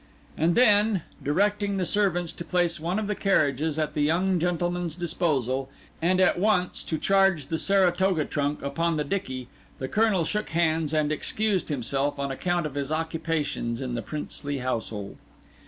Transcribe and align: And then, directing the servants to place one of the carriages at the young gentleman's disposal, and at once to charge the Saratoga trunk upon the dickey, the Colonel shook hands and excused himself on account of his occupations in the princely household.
And 0.35 0.55
then, 0.55 1.03
directing 1.23 1.77
the 1.77 1.85
servants 1.85 2.31
to 2.31 2.43
place 2.43 2.79
one 2.79 2.97
of 2.97 3.05
the 3.05 3.13
carriages 3.13 3.77
at 3.77 3.93
the 3.93 4.01
young 4.01 4.39
gentleman's 4.39 4.95
disposal, 4.95 5.69
and 6.01 6.19
at 6.19 6.39
once 6.39 6.81
to 6.85 6.97
charge 6.97 7.45
the 7.45 7.59
Saratoga 7.59 8.25
trunk 8.25 8.63
upon 8.63 8.95
the 8.97 9.03
dickey, 9.03 9.47
the 9.77 9.87
Colonel 9.87 10.25
shook 10.25 10.49
hands 10.49 10.91
and 10.91 11.11
excused 11.11 11.69
himself 11.69 12.17
on 12.17 12.31
account 12.31 12.65
of 12.65 12.73
his 12.73 12.91
occupations 12.91 13.79
in 13.79 13.93
the 13.93 14.01
princely 14.01 14.57
household. 14.57 15.17